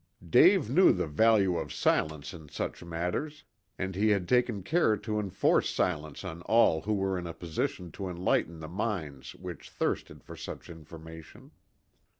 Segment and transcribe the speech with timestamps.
[0.27, 3.43] Dave knew the value of silence in such matters,
[3.77, 7.91] and he had taken care to enforce silence on all who were in a position
[7.91, 11.51] to enlighten the minds which thirsted for such information.